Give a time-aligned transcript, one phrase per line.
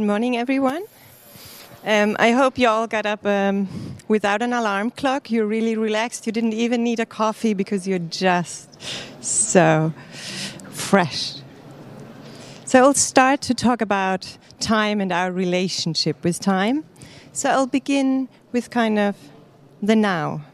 [0.00, 0.82] Good morning, everyone.
[1.84, 3.68] Um, I hope you all got up um,
[4.08, 5.30] without an alarm clock.
[5.30, 6.26] You're really relaxed.
[6.26, 8.80] You didn't even need a coffee because you're just
[9.22, 9.92] so
[10.70, 11.34] fresh.
[12.64, 16.84] So I'll start to talk about time and our relationship with time.
[17.34, 19.16] So I'll begin with kind of
[19.82, 20.46] the now.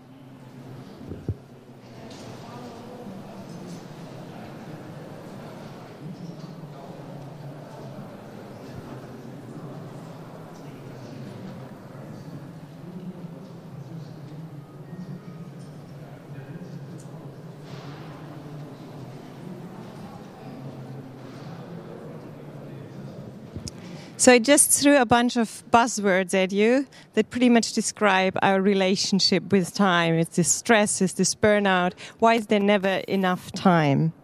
[24.18, 28.62] So I just threw a bunch of buzzwords at you that pretty much describe our
[28.62, 30.14] relationship with time.
[30.14, 31.92] It's this stress, it's this burnout.
[32.18, 34.14] Why is there never enough time?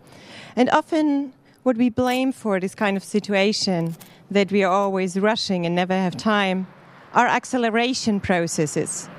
[0.56, 3.94] And often what we blame for this kind of situation
[4.30, 6.66] that we are always rushing and never have time
[7.12, 9.10] are acceleration processes.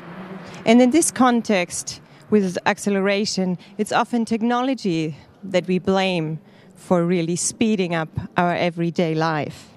[0.66, 6.40] And in this context, with acceleration, it's often technology that we blame
[6.76, 9.73] for really speeding up our everyday life.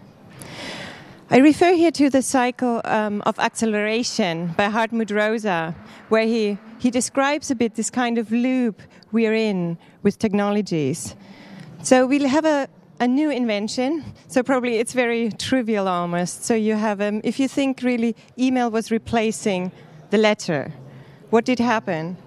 [1.29, 5.75] I refer here to the cycle um, of acceleration by Hartmut Rosa,
[6.09, 11.17] where he, he describes a bit this kind of loop we're in with technologies.
[11.83, 12.69] So we'll have a,
[13.01, 14.05] a new invention.
[14.29, 16.45] So probably it's very trivial almost.
[16.45, 19.73] So you have, um, if you think really email was replacing
[20.11, 20.73] the letter,
[21.31, 22.19] what did happen?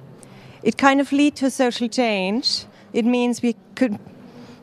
[0.61, 2.66] It kind of lead to social change.
[2.92, 3.97] It means we could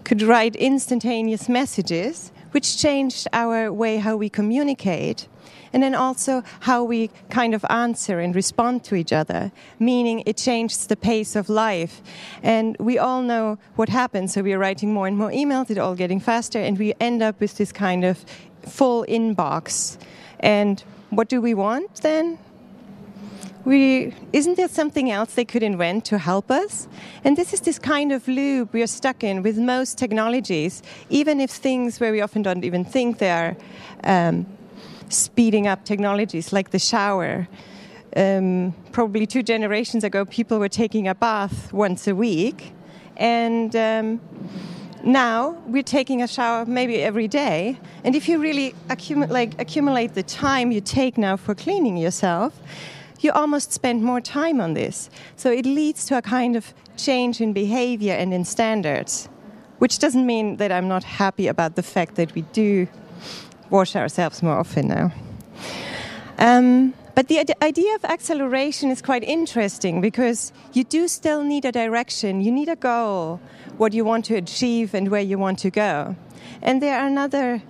[0.04, 5.28] could write instantaneous messages which changed our way how we communicate
[5.72, 10.36] and then also how we kind of answer and respond to each other, meaning it
[10.36, 12.02] changed the pace of life.
[12.42, 14.32] And we all know what happens.
[14.32, 17.40] So we're writing more and more emails, it's all getting faster, and we end up
[17.40, 18.24] with this kind of
[18.62, 19.98] full inbox.
[20.40, 22.38] And what do we want then?
[23.66, 26.86] We isn't there something else they could invent to help us?
[27.24, 31.40] And this is this kind of loop we are stuck in with most technologies even
[31.40, 33.56] if things where we often don't even think they are
[34.04, 34.46] um,
[35.08, 37.48] speeding up technologies like the shower.
[38.16, 42.72] Um, probably two generations ago people were taking a bath once a week.
[43.16, 44.20] And um,
[45.02, 47.78] now we're taking a shower maybe every day.
[48.04, 52.60] And if you really accumulate, like, accumulate the time you take now for cleaning yourself
[53.24, 55.10] you almost spend more time on this.
[55.36, 59.28] So it leads to a kind of change in behavior and in standards,
[59.78, 62.88] which doesn't mean that I'm not happy about the fact that we do
[63.70, 65.12] wash ourselves more often now.
[66.38, 71.72] Um, but the idea of acceleration is quite interesting because you do still need a
[71.72, 73.40] direction, you need a goal,
[73.78, 76.14] what you want to achieve and where you want to go.
[76.60, 77.62] And there are other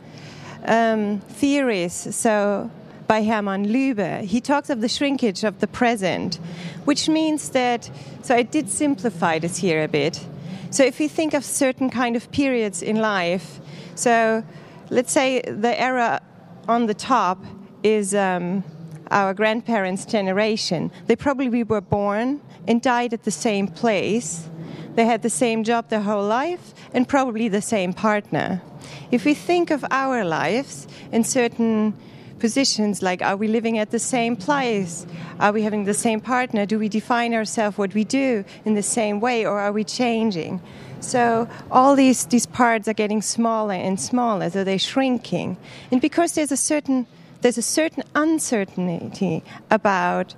[0.65, 1.93] um, theories.
[2.15, 2.71] So
[3.06, 4.22] by Hermann Lübbe.
[4.22, 6.37] He talks of the shrinkage of the present,
[6.84, 7.91] which means that,
[8.22, 10.25] so I did simplify this here a bit.
[10.71, 13.61] So if we think of certain kind of periods in life,
[13.94, 14.44] so
[14.91, 16.21] let's say the era
[16.69, 17.44] on the top
[17.83, 18.65] is um,
[19.11, 20.91] our grandparents' generation.
[21.06, 24.49] They probably were born and died at the same place.
[24.97, 28.62] They had the same job their whole life and probably the same partner.
[29.11, 31.94] If we think of our lives in certain
[32.39, 35.07] positions like are we living at the same place?
[35.41, 36.67] Are we having the same partner?
[36.67, 40.61] Do we define ourselves what we do in the same way or are we changing?
[41.01, 45.57] So all these, these parts are getting smaller and smaller, so they're shrinking.
[45.91, 47.07] And because there's a certain
[47.43, 50.35] there's a certain uncertainty about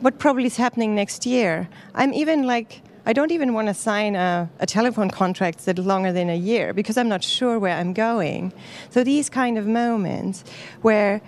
[0.00, 1.68] what probably is happening next year.
[1.94, 6.10] I'm even like I don't even want to sign a, a, telephone contract that's longer
[6.10, 8.52] than a year because I'm not sure where I'm going.
[8.88, 10.42] So these kind of moments
[10.80, 11.20] where,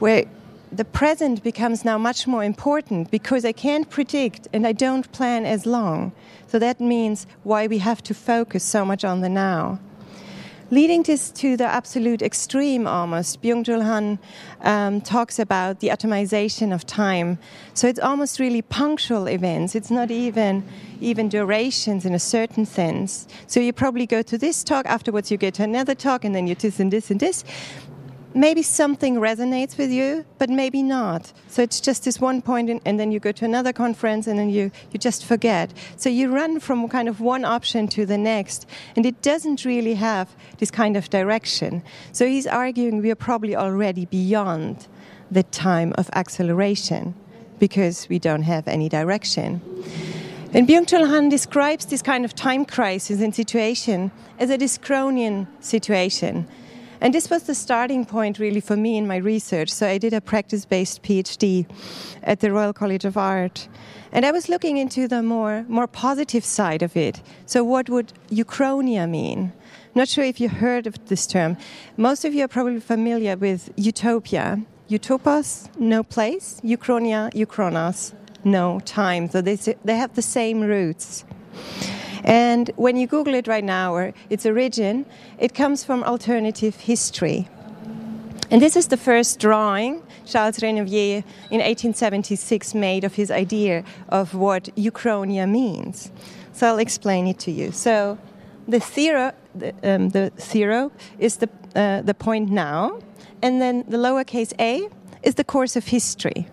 [0.00, 0.24] where
[0.72, 5.46] the present becomes now much more important because I can't predict and I don't plan
[5.46, 6.12] as long.
[6.48, 9.78] So that means why we have to focus so much on the now
[10.72, 13.42] leading this to the absolute extreme almost.
[13.42, 14.18] Byung-Chul Han
[14.62, 17.38] um, talks about the atomization of time.
[17.74, 19.74] So it's almost really punctual events.
[19.74, 20.64] It's not even
[21.00, 23.28] even durations in a certain sense.
[23.48, 26.46] So you probably go to this talk, afterwards you get to another talk, and then
[26.46, 27.44] you this and this and this
[28.34, 31.32] maybe something resonates with you, but maybe not.
[31.48, 34.38] So it's just this one point, in, and then you go to another conference, and
[34.38, 35.72] then you, you just forget.
[35.96, 39.94] So you run from kind of one option to the next, and it doesn't really
[39.94, 41.82] have this kind of direction.
[42.12, 44.88] So he's arguing we are probably already beyond
[45.30, 47.14] the time of acceleration
[47.58, 49.60] because we don't have any direction.
[50.54, 56.46] And Byung-Chul Han describes this kind of time crisis and situation as a Dyschronian situation
[57.02, 59.70] And this was the starting point really for me in my research.
[59.70, 61.66] So I did a practice based PhD
[62.22, 63.66] at the Royal College of Art.
[64.12, 67.20] And I was looking into the more, more positive side of it.
[67.44, 69.52] So, what would Uchronia mean?
[69.96, 71.56] Not sure if you heard of this term.
[71.96, 74.62] Most of you are probably familiar with utopia.
[74.88, 76.60] Utopos, no place.
[76.62, 78.12] Uchronia, uchronos,
[78.44, 79.28] no time.
[79.28, 81.24] So they, they have the same roots.
[82.24, 85.06] And when you Google it right now, or its origin,
[85.38, 87.48] it comes from alternative history.
[88.50, 94.34] And this is the first drawing Charles Renouvier in 1876 made of his idea of
[94.34, 96.12] what Uchronia means.
[96.52, 97.72] So I'll explain it to you.
[97.72, 98.18] So
[98.68, 103.00] the zero, the, um, the zero is the, uh, the point now,
[103.42, 104.88] and then the lowercase a
[105.22, 106.46] is the course of history.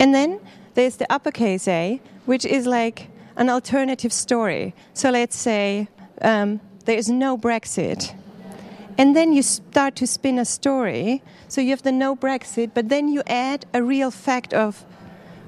[0.00, 0.40] And then
[0.74, 4.74] there's the uppercase a, which is like an alternative story.
[4.94, 5.88] So let's say
[6.20, 8.14] um, there is no Brexit.
[8.98, 11.22] And then you start to spin a story.
[11.48, 14.84] So you have the no Brexit, but then you add a real fact of,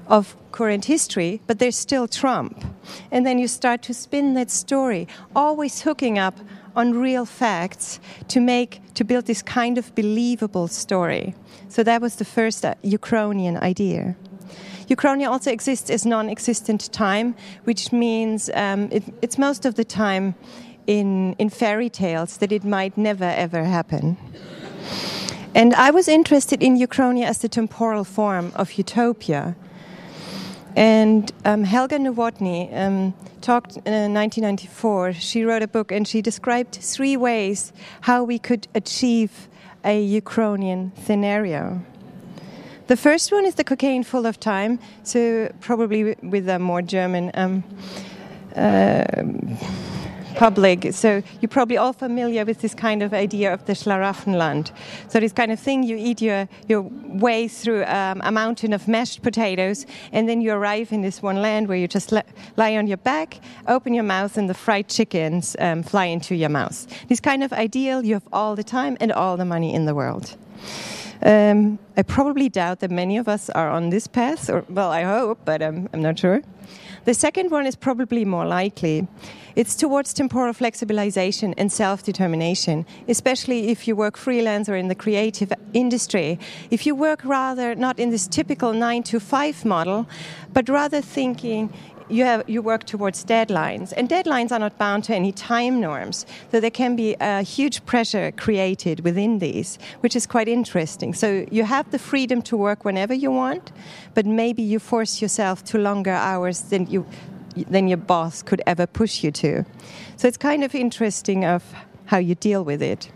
[0.07, 2.63] of current history, but there's still Trump.
[3.11, 6.39] And then you start to spin that story, always hooking up
[6.75, 11.35] on real facts to make to build this kind of believable story.
[11.69, 14.15] So that was the first uh, Uchronian idea.
[14.89, 19.83] Uchronia also exists as non existent time, which means um, it, it's most of the
[19.83, 20.35] time
[20.87, 24.17] in, in fairy tales that it might never ever happen.
[25.55, 29.55] And I was interested in Uchronia as the temporal form of utopia.
[30.75, 35.13] And um, Helga Nowotny um, talked in 1994.
[35.13, 37.71] She wrote a book and she described three ways
[38.01, 39.47] how we could achieve
[39.85, 41.81] a Uchronian scenario.
[42.87, 47.31] The first one is the Cockaigne full of time, so probably with a more German
[47.33, 47.63] um,
[48.55, 49.03] uh,
[50.35, 50.93] public.
[50.93, 54.71] So you're probably all familiar with this kind of idea of the Schlaraffenland.
[55.07, 58.87] So this kind of thing, you eat your, your way through um, a mountain of
[58.87, 62.85] mashed potatoes, and then you arrive in this one land where you just lie on
[62.85, 66.85] your back, open your mouth, and the fried chickens um, fly into your mouth.
[67.07, 69.95] This kind of ideal you have all the time and all the money in the
[69.95, 70.37] world.
[71.21, 75.03] Um, I probably doubt that many of us are on this path, or well, I
[75.03, 76.41] hope, but um, I'm not sure.
[77.05, 79.07] The second one is probably more likely.
[79.55, 84.95] It's towards temporal flexibilization and self determination, especially if you work freelance or in the
[84.95, 86.39] creative industry.
[86.71, 90.07] If you work rather not in this typical nine to five model,
[90.51, 91.71] but rather thinking
[92.09, 96.25] you have you work towards deadlines, and deadlines are not bound to any time norms.
[96.51, 101.13] So there can be a huge pressure created within these, which is quite interesting.
[101.13, 103.71] So you have the freedom to work whenever you want,
[104.13, 107.05] but maybe you force yourself to longer hours than you
[107.69, 109.65] than your boss could ever push you to.
[110.17, 111.63] So it's kind of interesting of
[112.05, 113.11] how you deal with it.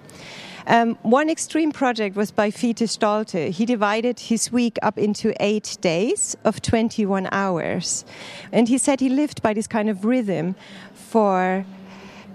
[0.70, 3.50] Um, one extreme project was by Fiete Stolte.
[3.50, 8.06] He divided his week up into eight days of 21 hours.
[8.52, 10.56] And he said he lived by this kind of rhythm
[10.94, 11.66] for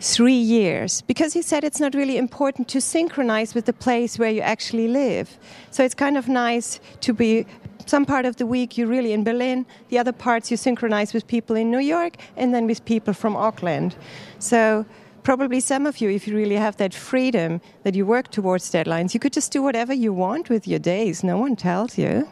[0.01, 4.31] three years because he said it's not really important to synchronize with the place where
[4.31, 5.39] you actually live.
[5.71, 7.47] So it's kind of nice to be
[7.87, 11.25] some part of the week you're really in Berlin, the other parts you synchronize with
[11.29, 13.95] people in New York, and then with people from Auckland.
[14.41, 14.87] So
[15.25, 19.15] probably some of you, if you really have that freedom that you work towards deadlines,
[19.15, 21.25] you could just do whatever you want with your days.
[21.25, 22.29] No one tells you.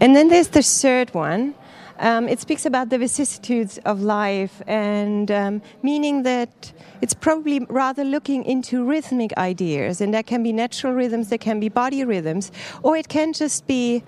[0.00, 1.54] And then there's the third one.
[1.98, 8.02] Um, it speaks about the vicissitudes of life and um, meaning that it's probably rather
[8.02, 12.50] looking into rhythmic ideas, and there can be natural rhythms, there can be body rhythms,
[12.82, 14.02] or it can just be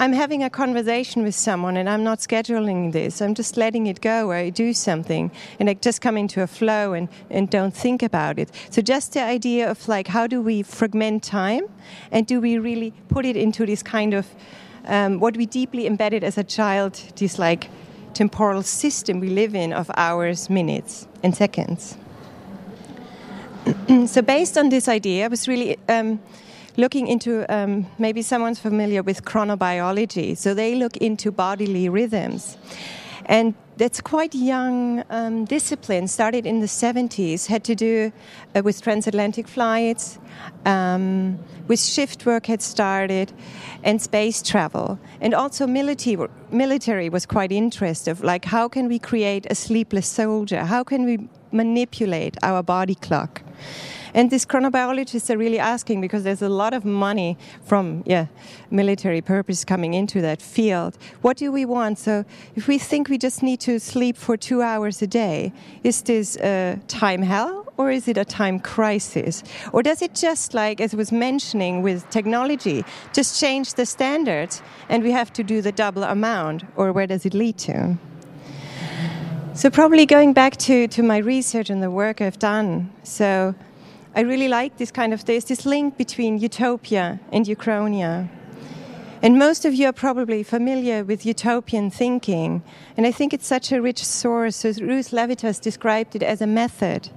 [0.00, 3.20] I'm having a conversation with someone and I'm not scheduling this.
[3.20, 6.46] I'm just letting it go or I do something and I just come into a
[6.46, 8.50] flow and, and don't think about it.
[8.70, 11.64] So just the idea of like how do we fragment time
[12.10, 14.26] and do we really put it into this kind of
[14.86, 17.68] um, what we deeply embedded as a child, this like
[18.14, 21.98] temporal system we live in of hours, minutes, and seconds.
[24.06, 26.20] so based on this idea, I was really um,
[26.80, 30.36] looking into um, maybe someone's familiar with chronobiology.
[30.36, 32.56] So they look into bodily rhythms.
[33.26, 38.12] And that's quite young um, discipline, started in the 70s, had to do
[38.54, 40.18] uh, with transatlantic flights,
[40.66, 43.32] um, with shift work had started,
[43.84, 44.98] and space travel.
[45.20, 50.64] And also military, military was quite interested, like how can we create a sleepless soldier?
[50.64, 53.42] How can we manipulate our body clock?
[54.14, 58.26] And these chronobiologists are really asking because there's a lot of money from yeah
[58.70, 60.98] military purpose coming into that field.
[61.22, 61.98] What do we want?
[61.98, 62.24] So
[62.54, 65.52] if we think we just need to sleep for two hours a day,
[65.84, 69.42] is this a time hell or is it a time crisis?
[69.72, 75.02] Or does it just like as was mentioning with technology, just change the standards and
[75.02, 76.64] we have to do the double amount?
[76.76, 77.98] Or where does it lead to?
[79.52, 82.90] So, probably going back to, to my research and the work I've done.
[83.02, 83.54] So,
[84.14, 88.28] I really like this kind of, there's this link between utopia and uchronia.
[89.22, 92.62] And most of you are probably familiar with utopian thinking.
[92.96, 94.56] And I think it's such a rich source.
[94.56, 97.10] So Ruth Levitas described it as a method.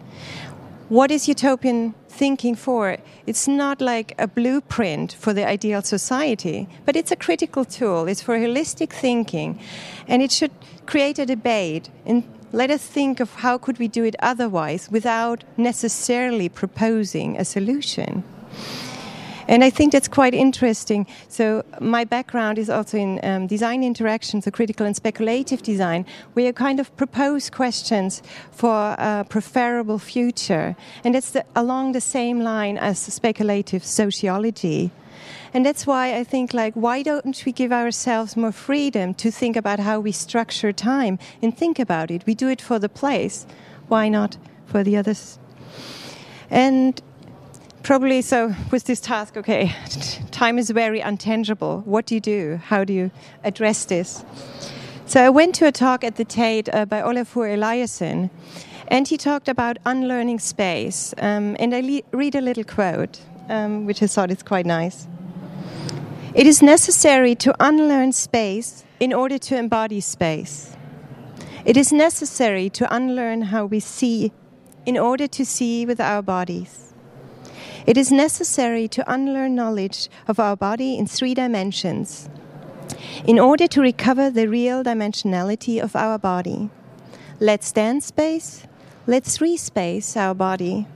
[0.89, 2.97] What is utopian thinking for?
[3.25, 8.07] It's not like a blueprint for the ideal society, but it's a critical tool.
[8.07, 9.59] It's for holistic thinking.
[10.07, 10.51] And it should
[10.85, 15.43] create a debate and let us think of how could we do it otherwise without
[15.57, 18.23] necessarily proposing a solution.
[19.47, 21.05] And I think that's quite interesting.
[21.27, 26.45] So, my background is also in um, design interactions, so critical and speculative design, where
[26.45, 30.77] you kind of propose questions for a preferable future.
[31.03, 34.91] And it's the, along the same line as speculative sociology.
[35.53, 39.55] And that's why I think, like, why don't we give ourselves more freedom to think
[39.55, 42.25] about how we structure time and think about it?
[42.25, 43.45] We do it for the place.
[43.87, 45.37] Why not for the others?
[46.49, 46.99] And
[47.83, 49.75] probably so with this task, okay,
[50.31, 51.85] time is very untangible.
[51.85, 52.59] What do you do?
[52.63, 53.11] How do you
[53.43, 54.25] address this?
[55.05, 58.31] So I went to a talk at the Tate uh, by Olafur Eliasson,
[58.87, 61.13] and he talked about unlearning space.
[61.19, 63.19] Um, and I le- read a little quote,
[63.49, 65.07] um, which I thought is quite nice.
[66.33, 70.75] It is necessary to unlearn space in order to embody space.
[71.65, 74.31] It is necessary to unlearn how we see
[74.85, 76.93] in order to see with our bodies.
[77.85, 82.29] It is necessary to unlearn knowledge of our body in three dimensions
[83.25, 86.69] in order to recover the real dimensionality of our body.
[87.39, 88.65] Let's dance space,
[89.07, 90.87] let's respace our body.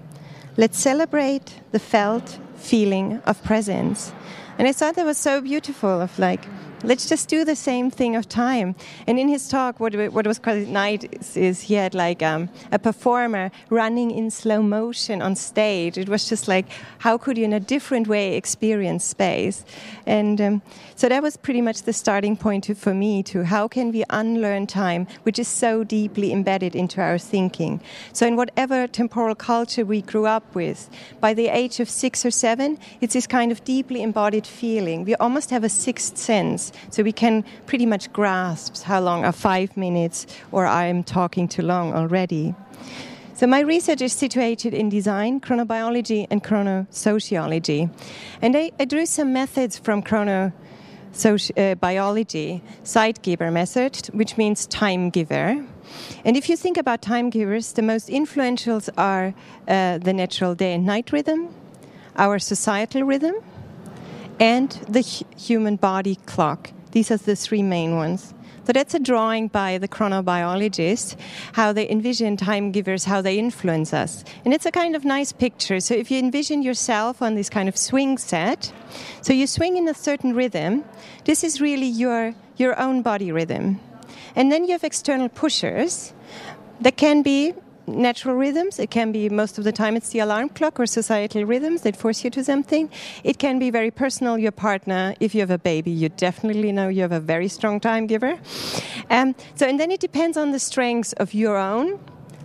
[0.56, 4.12] Let's celebrate the felt feeling of presence.
[4.58, 6.46] And I thought that was so beautiful of like,
[6.84, 8.76] let's just do the same thing of time.
[9.08, 12.80] And in his talk, what, what was quite nice is he had like um, a
[12.80, 15.98] performer running in slow motion on stage.
[15.98, 16.68] It was just like,
[17.00, 19.66] how could you in a different way experience space?
[20.06, 20.62] And um,
[20.96, 24.04] so that was pretty much the starting point to, for me to how can we
[24.10, 27.82] unlearn time, which is so deeply embedded into our thinking.
[28.14, 32.32] So in whatever temporal culture we grew up with, by the age of six or
[32.32, 35.06] seven, it's this kind of deeply embodied feeling.
[35.06, 39.32] We almost have a sixth sense, so we can pretty much grasp how long are
[39.32, 42.56] five minutes or I'm talking too long already.
[43.34, 47.88] So my research is situated in design, chronobiology, and chronosociology.
[48.42, 50.52] And I, I drew some methods from chrono
[51.24, 55.64] uh, biology, Zeitgeber method, which means time giver.
[56.26, 59.34] And if you think about time givers, the most influential are
[59.68, 61.54] uh, the natural day and night rhythm,
[62.16, 63.36] our societal rhythm,
[64.40, 66.72] and the human body clock.
[66.92, 68.34] These are the three main ones.
[68.66, 71.16] So that's a drawing by the chronobiologists,
[71.54, 74.26] how they envision time givers, how they influence us.
[74.44, 75.80] And it's a kind of nice picture.
[75.80, 78.74] So if you envision yourself on this kind of swing set,
[79.22, 80.84] so you swing in a certain rhythm,
[81.24, 83.80] this is really your, your own body rhythm.
[84.36, 86.12] And then you have external pushers
[86.82, 87.54] that can be
[87.88, 88.80] natural rhythms.
[88.80, 91.96] It can be most of the time it's the alarm clock or societal rhythms that
[91.96, 92.90] force you to something.
[93.24, 94.38] It can be very personal.
[94.38, 97.80] Your partner, if you have a baby, you definitely know you have a very strong
[97.80, 98.38] time giver.
[99.10, 102.00] Um, so, and then it depends on the strengths of your own.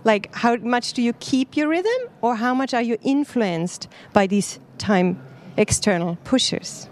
[0.05, 4.27] Like, how much do you keep your rhythm, or how much are you influenced by
[4.27, 5.21] these time
[5.55, 6.89] external pushers?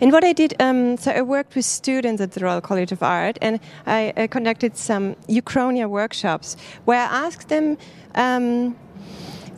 [0.00, 3.02] And what I did, um, so I worked with students at the Royal College of
[3.02, 7.78] Art, and I, I conducted some Uchronia workshops where I asked them.
[8.14, 8.76] Um,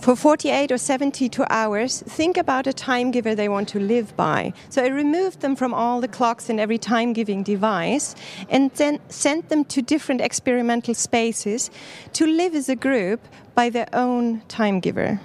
[0.00, 4.52] for 48 or 72 hours, think about a time giver they want to live by.
[4.68, 8.14] So I removed them from all the clocks and every time giving device
[8.48, 11.68] and then sent them to different experimental spaces
[12.12, 13.20] to live as a group
[13.56, 15.20] by their own time giver.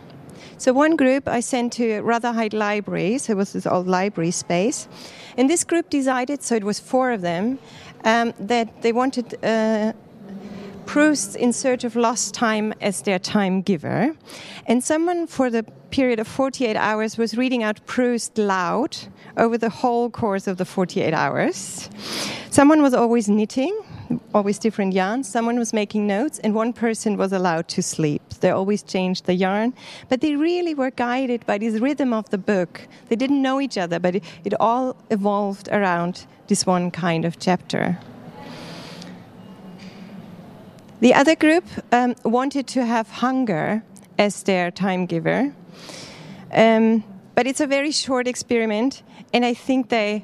[0.63, 4.87] So one group I sent to Rotherhithe Library, so it was this old library space.
[5.37, 7.59] And this group decided, so it was four of them,
[8.05, 9.91] um, that they wanted uh,
[10.85, 14.15] Proust in Search of Lost Time as their time giver.
[14.65, 18.95] And someone for the period of 48 hours was reading out Proust loud
[19.35, 21.89] over the whole course of the 48 hours.
[22.51, 23.77] Someone was always knitting
[24.33, 25.27] always different yarns.
[25.27, 28.21] Someone was making notes, and one person was allowed to sleep.
[28.41, 29.73] They always changed the yarn,
[30.09, 32.87] but they really were guided by this rhythm of the book.
[33.09, 37.39] They didn't know each other, but it, it all evolved around this one kind of
[37.39, 37.97] chapter.
[40.99, 43.83] The other group um, wanted to have hunger
[44.17, 45.53] as their time giver.
[46.51, 47.03] Um,
[47.35, 49.03] but it's a very short experiment,
[49.33, 50.23] and I think they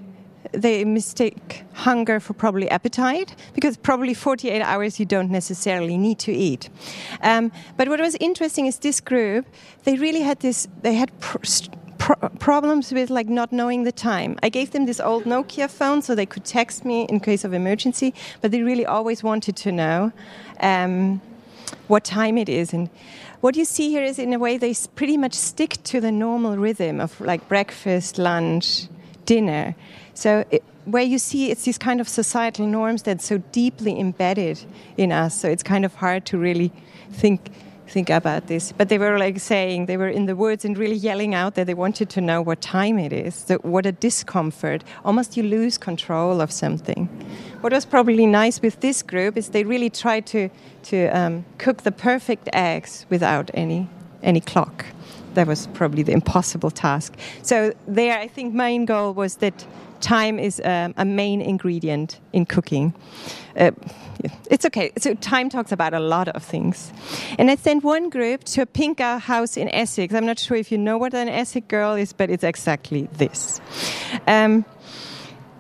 [0.52, 6.32] they mistake hunger for probably appetite because probably 48 hours you don't necessarily need to
[6.32, 6.70] eat.
[7.22, 9.46] Um, but what was interesting is this group
[9.84, 11.18] they really had this they had.
[11.20, 11.38] Pr-
[12.00, 14.40] Pro- problems with like not knowing the time.
[14.42, 17.54] I gave them this old Nokia phone so they could text me in case of
[17.54, 20.14] emergency, but they really always wanted to know
[20.62, 21.20] um,
[21.90, 22.74] what time it is.
[22.74, 22.90] And
[23.42, 26.58] what you see here is, in a way, they pretty much stick to the normal
[26.58, 28.88] rhythm of like breakfast, lunch,
[29.26, 29.76] dinner.
[30.20, 34.60] So it, where you see it's these kind of societal norms that's so deeply embedded
[34.98, 35.34] in us.
[35.34, 36.74] So it's kind of hard to really
[37.10, 37.52] think
[37.88, 38.74] think about this.
[38.74, 41.68] But they were like saying they were in the woods and really yelling out that
[41.68, 43.34] they wanted to know what time it is.
[43.34, 44.84] So what a discomfort!
[45.06, 47.08] Almost you lose control of something.
[47.62, 50.50] What was probably nice with this group is they really tried to
[50.92, 53.88] to um, cook the perfect eggs without any
[54.22, 54.86] any clock
[55.40, 57.14] that was probably the impossible task.
[57.44, 59.66] So there, I think main goal was that
[60.02, 62.94] time is um, a main ingredient in cooking.
[63.56, 63.72] Uh,
[64.52, 64.92] it's okay.
[64.98, 66.92] So time talks about a lot of things.
[67.38, 70.14] And I sent one group to a Pinka house in Essex.
[70.14, 73.62] I'm not sure if you know what an Essex girl is, but it's exactly this.
[74.28, 74.66] Um,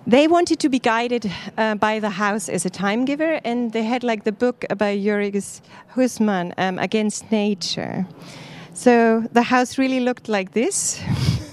[0.05, 3.83] they wanted to be guided uh, by the house as a time giver, and they
[3.83, 5.61] had like the book by Jürgen
[5.95, 8.05] Husman, um, against nature.
[8.79, 11.01] So the house really looked like this.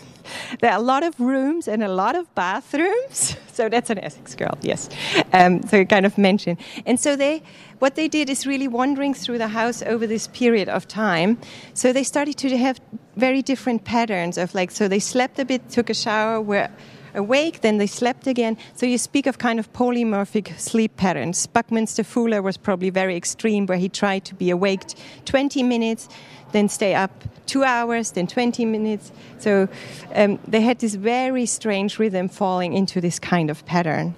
[0.60, 3.36] there are a lot of rooms and a lot of bathrooms.
[3.56, 4.90] So that's an Essex girl, yes.
[5.32, 6.58] Um, so kind of mentioned.
[6.84, 7.42] And so they,
[7.78, 11.38] what they did is really wandering through the house over this period of time.
[11.72, 12.78] So they started to have
[13.16, 16.68] very different patterns of like, so they slept a bit, took a shower, were
[17.14, 18.58] awake, then they slept again.
[18.74, 21.46] So you speak of kind of polymorphic sleep patterns.
[21.46, 24.82] Buckminster Fuller was probably very extreme, where he tried to be awake
[25.24, 26.10] 20 minutes
[26.56, 27.12] then stay up
[27.46, 29.12] two hours, then 20 minutes.
[29.38, 29.68] So
[30.14, 34.14] um, they had this very strange rhythm falling into this kind of pattern.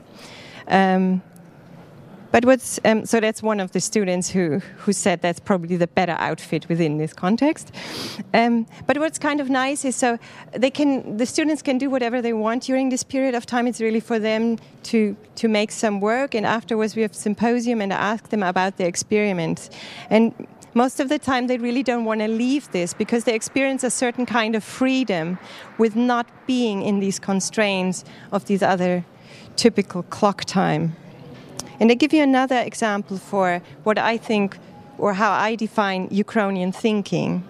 [0.69, 1.23] Um,
[2.31, 5.87] but what's um, so that's one of the students who who said that's probably the
[5.87, 7.73] better outfit within this context.
[8.35, 10.19] Um, but what's kind of nice is so
[10.53, 13.67] they can the students can do whatever they want during this period of time.
[13.67, 17.95] It's really for them to to make some work, and afterwards we have symposium and
[17.95, 19.71] ask them about their experiments
[20.11, 20.35] and
[20.75, 23.91] most of the time they really don't want to leave this because they experience a
[23.91, 25.39] certain kind of freedom
[25.79, 29.05] with not being in these constraints of these other
[29.57, 30.95] typical clock time.
[31.81, 34.59] And I give you another example for what I think
[34.99, 37.45] or how I define Uchronian thinking.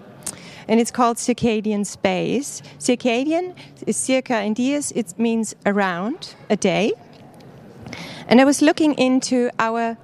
[0.67, 2.61] And it's called circadian space.
[2.77, 3.55] Circadian
[3.87, 6.93] is circa in dies, it means around a day.
[8.27, 9.97] And I was looking into our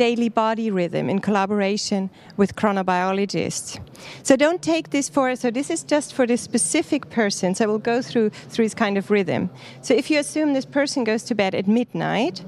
[0.00, 2.08] daily body rhythm in collaboration
[2.38, 3.78] with chronobiologists.
[4.22, 7.54] So don't take this for so this is just for this specific person.
[7.54, 9.50] So we'll go through through this kind of rhythm.
[9.82, 12.42] So if you assume this person goes to bed at midnight,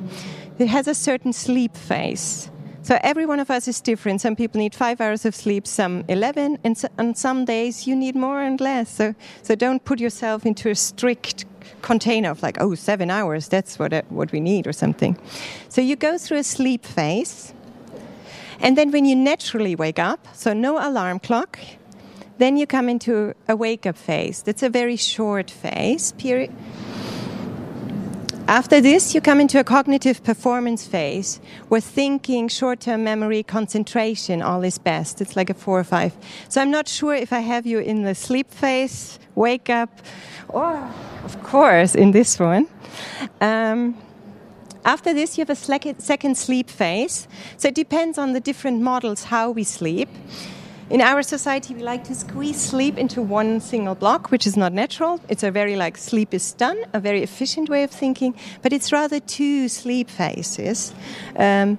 [0.59, 2.52] it has a certain sleep phase.
[2.85, 4.21] So every one of us is different.
[4.21, 8.17] Some people need five hours of sleep, some 11, and on some days you need
[8.17, 8.91] more and less.
[8.91, 11.45] So, so don't put yourself into a strict
[11.83, 15.17] container of like, oh, seven hours, that's what, uh, what we need or something.
[15.69, 17.55] So you go through a sleep phase.
[18.59, 21.61] And then when you naturally wake up, so no alarm clock,
[22.39, 24.43] then you come into a wake up phase.
[24.43, 26.53] That's a very short phase period.
[28.53, 34.43] After this, you come into a cognitive performance phase where thinking, short term memory, concentration,
[34.43, 35.23] all is best.
[35.23, 36.15] It's like a four or five.
[36.51, 39.89] So I'm not sure if I have you in the sleep phase, wake up,
[40.49, 40.77] or,
[41.25, 42.69] of course, in this one.
[43.41, 43.97] Um,
[44.85, 47.29] after this, you have a second sleep phase.
[47.57, 50.11] So it depends on the different models how we sleep.
[50.93, 54.75] In our society, we like to squeeze sleep into one single block, which is not
[54.75, 55.19] natural.
[55.31, 58.93] It's a very like sleep is done, a very efficient way of thinking, but it's
[58.93, 60.93] rather two sleep phases.
[61.37, 61.79] Um,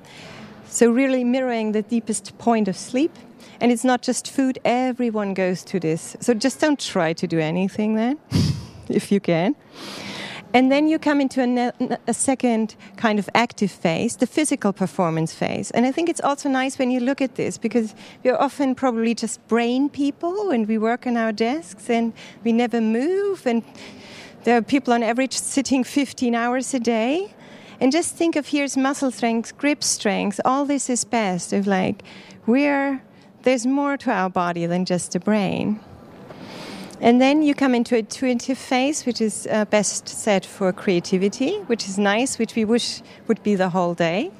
[0.67, 3.15] so, really mirroring the deepest point of sleep.
[3.61, 6.17] And it's not just food, everyone goes to this.
[6.19, 8.17] So, just don't try to do anything then,
[8.89, 9.55] if you can.
[10.53, 15.33] And then you come into a, a, second kind of active phase, the physical performance
[15.33, 15.71] phase.
[15.71, 19.15] And I think it's also nice when you look at this because we're often probably
[19.15, 22.13] just brain people and we work on our desks and
[22.43, 23.47] we never move.
[23.47, 23.63] And
[24.43, 27.33] there are people on average sitting 15 hours a day.
[27.79, 30.39] And just think of here's muscle strength, grip strength.
[30.45, 31.51] All this is best.
[31.51, 32.03] Of like,
[32.45, 33.01] we're
[33.41, 35.79] there's more to our body than just the brain.
[37.03, 41.57] And then you come into a intuitive phase, which is uh, best set for creativity,
[41.67, 44.31] which is nice, which we wish would be the whole day.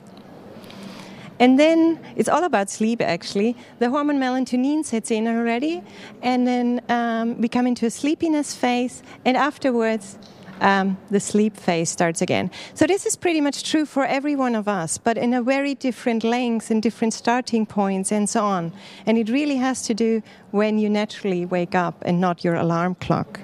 [1.42, 3.58] And then it's all about sleep, actually.
[3.80, 5.84] The hormone melatonin sets in already,
[6.22, 10.18] and then um, we come into a sleepiness phase, and afterwards,
[10.64, 12.50] um, the sleep phase starts again.
[12.74, 15.76] So this is pretty much true for every one of us, but in a very
[15.76, 18.72] different lengths and different starting points and so on.
[19.06, 22.96] And it really has to do when you naturally wake up and not your alarm
[22.96, 23.42] clock.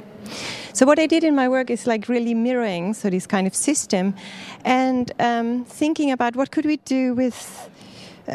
[0.74, 3.54] So what I did in my work is like really mirroring, so this kind of
[3.54, 4.16] system,
[4.64, 7.70] and um, thinking about what could we do with,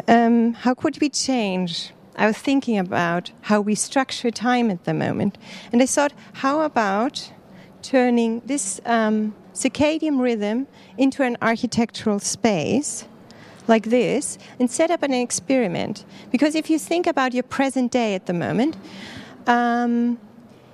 [0.07, 4.93] um, how could we change I was thinking about how we structure time at the
[4.93, 5.37] moment.
[5.73, 7.29] And I thought, how about
[7.85, 10.67] turning this um, circadian rhythm
[10.97, 13.05] into an architectural space
[13.67, 16.05] like this and set up an experiment.
[16.31, 18.75] Because if you think about your present day at the moment,
[19.47, 20.19] um,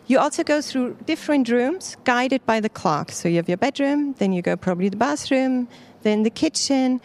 [0.08, 3.12] you also go through different rooms guided by the clock.
[3.12, 5.67] So you have your bedroom, then you go probably the bathroom,
[6.04, 7.02] then the kitchen,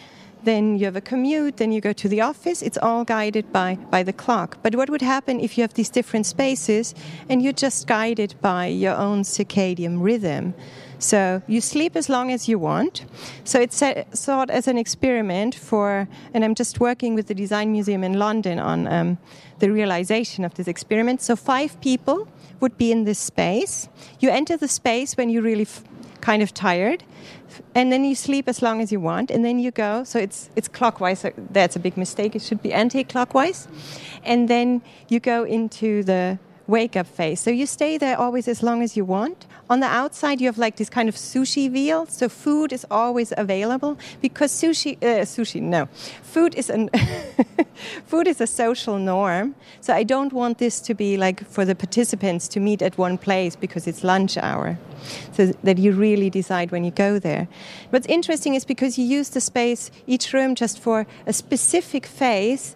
[0.47, 2.63] then you have a commute, then you go to the office.
[2.63, 4.59] It's all guided by, by the clock.
[4.63, 6.95] But what would happen if you have these different spaces
[7.29, 10.55] and you're just guided by your own circadian rhythm?
[10.99, 13.05] So you sleep as long as you want.
[13.45, 18.03] So it's thought as an experiment for, and I'm just working with the Design Museum
[18.03, 19.19] in London on um,
[19.59, 21.21] the realization of this experiment.
[21.23, 22.29] So five people
[22.61, 23.89] would be in this space.
[24.21, 25.67] You enter the space when you're really
[26.21, 27.05] kind of tired
[27.75, 30.05] and then you sleep as long as you want, and then you go.
[30.05, 31.21] So it's it's clockwise.
[31.21, 32.35] So that's a big mistake.
[32.35, 33.69] It should be anti-clockwise,
[34.25, 37.41] and then you go into the wake up phase.
[37.41, 39.47] So you stay there always as long as you want.
[39.69, 42.07] On the outside, you have like this kind of sushi wheel.
[42.07, 45.87] So food is always available because sushi, uh, sushi, no,
[46.23, 46.89] food is an
[48.07, 49.55] food is a social norm.
[49.81, 53.19] So I don't want this to be like for the participants to meet at one
[53.19, 54.79] place because it's lunch hour.
[55.33, 57.49] So that you really decide when you go there.
[57.91, 62.75] What's interesting is because you use the space, each room, just for a specific phase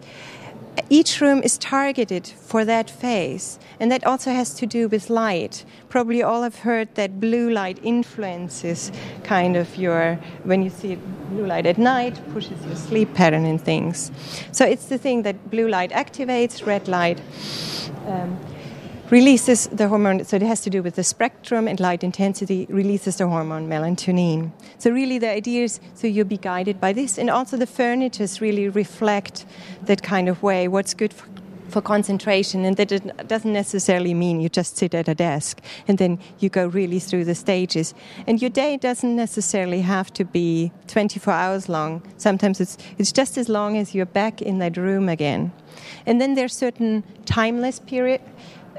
[0.88, 5.64] each room is targeted for that phase, and that also has to do with light.
[5.88, 8.92] Probably all have heard that blue light influences
[9.24, 10.96] kind of your, when you see
[11.30, 14.10] blue light at night, pushes your sleep pattern and things.
[14.52, 17.20] So it's the thing that blue light activates, red light
[18.06, 18.38] um,
[19.10, 23.16] releases the hormone, so it has to do with the spectrum and light intensity, releases
[23.16, 24.52] the hormone melatonin.
[24.78, 28.40] So, really, the idea is so you'll be guided by this, and also the furnitures
[28.40, 29.46] really reflect
[29.82, 31.26] that kind of way what's good for,
[31.68, 35.98] for concentration, and that it doesn't necessarily mean you just sit at a desk and
[35.98, 37.94] then you go really through the stages.
[38.26, 42.02] And your day doesn't necessarily have to be 24 hours long.
[42.16, 45.52] Sometimes it's, it's just as long as you're back in that room again.
[46.06, 48.20] And then there's certain timeless period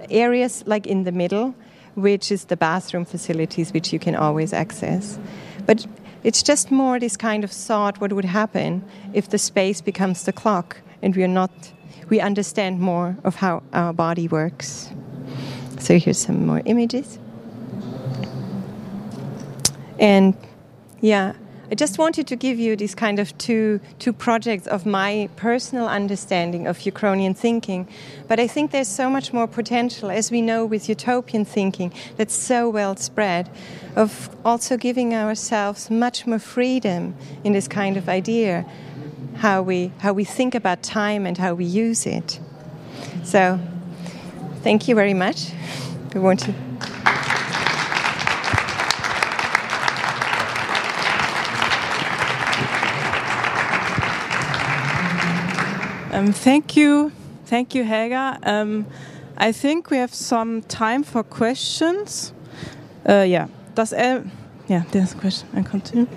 [0.09, 1.53] areas like in the middle,
[1.95, 5.19] which is the bathroom facilities, which you can always access.
[5.65, 5.85] But
[6.23, 8.83] it's just more this kind of thought what would happen
[9.13, 11.51] if the space becomes the clock and we're not,
[12.09, 14.89] we understand more of how our body works.
[15.79, 17.17] So here's some more images.
[19.99, 20.35] And
[21.01, 21.33] yeah,
[21.71, 25.87] I just wanted to give you these kind of two, two projects of my personal
[25.87, 27.87] understanding of Uchronian thinking.
[28.27, 32.33] But I think there's so much more potential, as we know with utopian thinking, that's
[32.33, 33.49] so well spread,
[33.95, 38.65] of also giving ourselves much more freedom in this kind of idea,
[39.37, 42.41] how we, how we think about time and how we use it.
[43.23, 43.57] So,
[44.61, 45.53] thank you very much.
[46.13, 47.10] We want to.
[56.11, 57.11] Um, thank you.
[57.45, 58.37] Thank you, Helga.
[58.43, 58.85] Um,
[59.37, 62.33] I think we have some time for questions.
[63.07, 63.47] Uh, yeah.
[63.75, 64.23] Does uh,
[64.67, 65.47] yeah, there's a question.
[65.53, 66.07] I continue.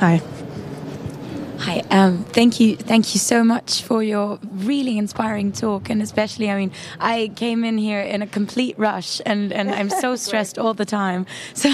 [0.00, 0.35] Hi.
[1.96, 6.56] Um, thank you, thank you so much for your really inspiring talk, and especially, I
[6.56, 10.74] mean, I came in here in a complete rush, and, and I'm so stressed all
[10.74, 11.24] the time.
[11.54, 11.72] So,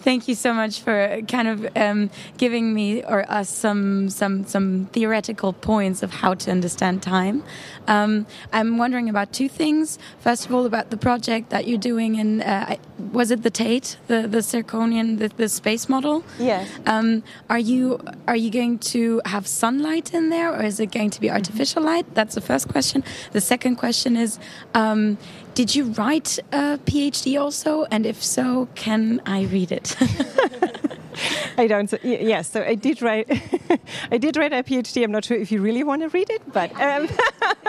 [0.00, 4.86] thank you so much for kind of um, giving me or us some some some
[4.92, 7.44] theoretical points of how to understand time.
[7.86, 9.98] Um, I'm wondering about two things.
[10.20, 12.76] First of all, about the project that you're doing, and uh,
[13.12, 16.24] was it the Tate, the the zirconian, the, the space model?
[16.38, 16.68] Yes.
[16.86, 21.10] Um, are you are you going to have sunlight in there, or is it going
[21.10, 22.14] to be artificial light?
[22.14, 23.04] That's the first question.
[23.32, 24.38] The second question is,
[24.74, 25.18] um,
[25.54, 27.84] did you write a PhD also?
[27.90, 29.96] And if so, can I read it?
[31.58, 31.92] I don't.
[32.02, 33.28] Yes, so I did write.
[34.10, 35.04] I did write a PhD.
[35.04, 37.08] I'm not sure if you really want to read it, but um,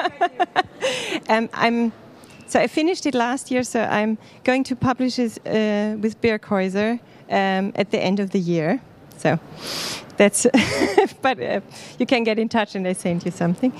[1.29, 1.91] um, I'm.
[2.47, 3.63] So I finished it last year.
[3.63, 8.39] So I'm going to publish it uh, with Birkhäuser um, at the end of the
[8.39, 8.81] year.
[9.17, 9.39] So
[10.17, 10.45] that's.
[11.21, 11.61] but uh,
[11.97, 13.73] you can get in touch and they send you something.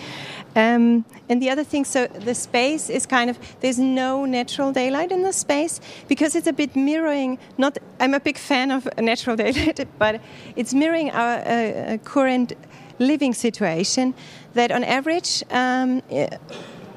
[0.56, 5.12] Um, and the other thing, so the space is kind of there's no natural daylight
[5.12, 7.40] in the space because it's a bit mirroring.
[7.58, 10.22] Not, I'm a big fan of natural daylight, but
[10.56, 12.54] it's mirroring our uh, current
[13.00, 14.14] living situation.
[14.54, 16.02] That on average, um,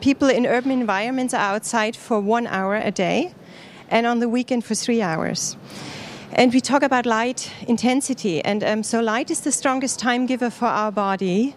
[0.01, 3.33] people in urban environments are outside for one hour a day,
[3.89, 5.57] and on the weekend for three hours.
[6.33, 10.51] And we talk about light intensity, and um, so light is the strongest time giver
[10.51, 11.55] for our body.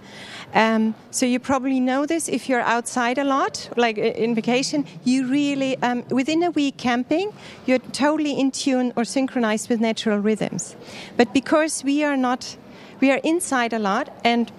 [0.53, 4.85] Um, so you probably know this if you're outside a lot, like in vacation.
[5.03, 7.33] You really, um, within a week camping,
[7.65, 10.75] you're totally in tune or synchronized with natural rhythms.
[11.17, 12.55] But because we are not,
[13.01, 14.51] we are inside a lot, and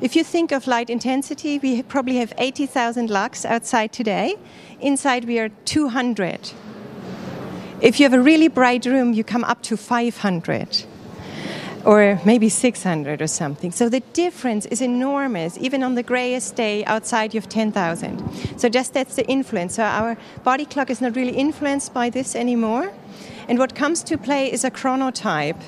[0.00, 4.36] if you think of light intensity, we probably have 80,000 lux outside today.
[4.80, 6.52] Inside, we are 200.
[7.80, 10.84] If you have a really bright room, you come up to 500
[11.84, 13.70] or maybe 600 or something.
[13.72, 15.56] So the difference is enormous.
[15.58, 18.58] Even on the grayest day outside, you have 10,000.
[18.58, 19.76] So just that's the influence.
[19.76, 22.92] So our body clock is not really influenced by this anymore.
[23.48, 25.60] And what comes to play is a chronotype.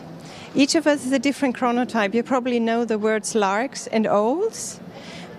[0.55, 2.15] Each of us is a different chronotype.
[2.15, 4.81] You probably know the words larks and owls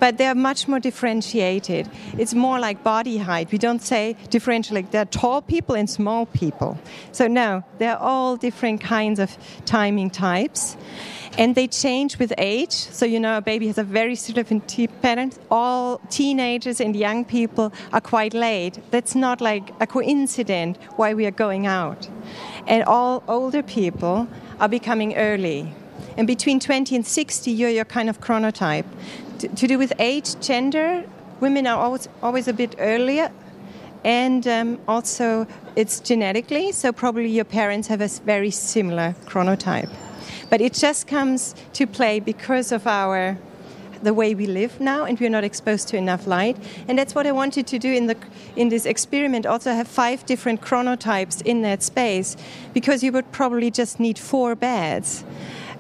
[0.04, 1.89] but they're much more differentiated.
[2.17, 3.54] It's more like body height.
[3.54, 6.78] We don't say differential, like they're tall people and small people.
[7.13, 10.76] So, no, they're all different kinds of timing types.
[11.38, 12.73] And they change with age.
[12.73, 15.32] So, you know, a baby has a very different pattern.
[15.49, 18.80] All teenagers and young people are quite late.
[18.91, 22.10] That's not like a coincidence why we are going out.
[22.67, 24.28] And all older people
[24.63, 25.73] are becoming early.
[26.17, 28.86] And between 20 and 60, you're your kind of chronotype
[29.39, 31.04] to, do with age, gender.
[31.41, 33.30] Women are always, always a bit earlier.
[34.06, 35.45] And um, also,
[35.76, 39.89] it's genetically, so probably your parents have a very similar chronotype.
[40.49, 43.38] But it just comes to play because of our
[44.04, 47.26] the way we live now and we're not exposed to enough light and that's what
[47.26, 48.18] i wanted to do in the
[48.56, 52.36] in this experiment also have five different chronotypes in that space
[52.74, 55.24] because you would probably just need four beds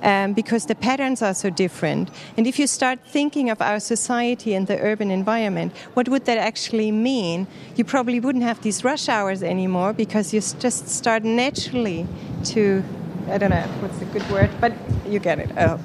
[0.03, 2.09] um, because the patterns are so different.
[2.37, 6.37] And if you start thinking of our society and the urban environment, what would that
[6.37, 7.47] actually mean?
[7.75, 12.05] You probably wouldn't have these rush hours anymore because you just start naturally
[12.45, 12.83] to,
[13.29, 14.73] I don't know what's the good word, but
[15.07, 15.49] you get it.
[15.57, 15.79] Oh.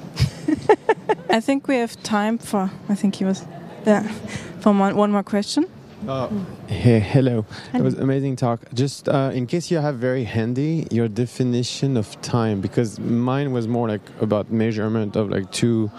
[1.29, 3.45] I think we have time for, I think he was,
[3.85, 4.03] yeah,
[4.61, 5.65] for one, one more question.
[6.07, 6.29] Uh,
[6.67, 7.45] hey, hello.
[7.73, 8.61] It was amazing talk.
[8.73, 13.67] Just uh, in case you have very handy your definition of time, because mine was
[13.67, 15.91] more like about measurement of like two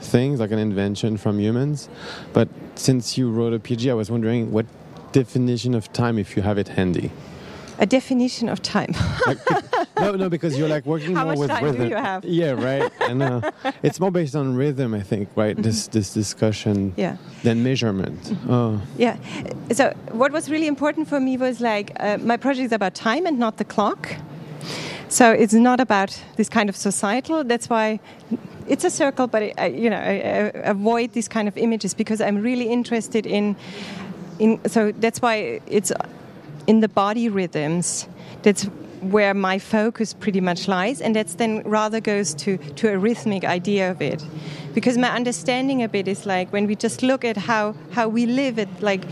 [0.00, 1.88] things, like an invention from humans.
[2.32, 4.66] But since you wrote a PG, I was wondering what
[5.12, 7.10] definition of time, if you have it handy.
[7.78, 8.94] A definition of time.
[9.26, 9.38] like,
[9.98, 11.82] no, no, because you're like working How more with rhythm.
[11.82, 12.24] Do you have?
[12.24, 12.90] Yeah, right.
[13.00, 13.50] And uh,
[13.82, 15.54] it's more based on rhythm, I think, right?
[15.54, 15.62] Mm-hmm.
[15.62, 16.92] This this discussion.
[16.96, 17.16] Yeah.
[17.42, 18.22] Than measurement.
[18.22, 18.52] Mm-hmm.
[18.52, 18.80] Oh.
[18.96, 19.16] Yeah.
[19.72, 23.26] So what was really important for me was like uh, my project is about time
[23.26, 24.16] and not the clock.
[25.08, 27.44] So it's not about this kind of societal.
[27.44, 28.00] That's why
[28.66, 32.20] it's a circle, but I, you know, I, I avoid these kind of images because
[32.20, 33.56] I'm really interested in.
[34.40, 35.92] In, so that's why it's
[36.66, 38.08] in the body rhythms.
[38.42, 38.64] That's
[39.00, 43.44] where my focus pretty much lies, and that's then rather goes to, to a rhythmic
[43.44, 44.24] idea of it.
[44.74, 48.26] Because my understanding of it is like when we just look at how, how we
[48.26, 49.04] live at like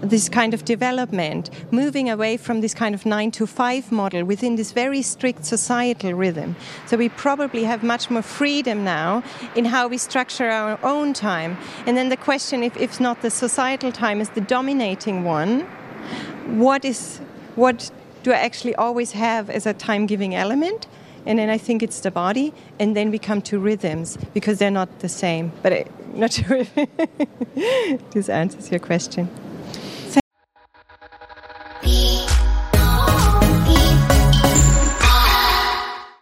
[0.00, 4.56] this kind of development, moving away from this kind of nine to five model within
[4.56, 6.56] this very strict societal rhythm.
[6.86, 9.22] So we probably have much more freedom now
[9.54, 11.56] in how we structure our own time.
[11.86, 15.66] And then the question, if, if not the societal time is the dominating one,
[16.46, 17.18] what is
[17.54, 17.90] what
[18.26, 20.88] do I actually always have as a time giving element.
[21.26, 24.78] And then I think it's the body, and then we come to rhythms because they're
[24.82, 25.52] not the same.
[25.62, 29.28] But I'm not sure if this answers your question.